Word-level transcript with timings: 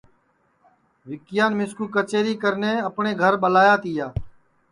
وکیان 1.09 1.51
مِسکو 1.59 1.85
کچیری 1.93 2.33
کرنے 2.43 2.71
اپٹؔے 2.87 3.11
گھر 3.21 3.33
ٻلایا 3.41 3.75
تیا 3.83 4.07